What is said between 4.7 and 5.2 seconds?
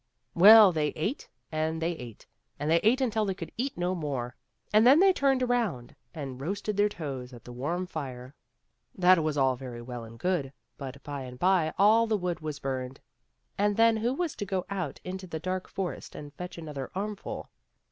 and then they